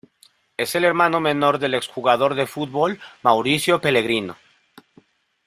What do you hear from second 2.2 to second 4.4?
de fútbol Mauricio Pellegrino.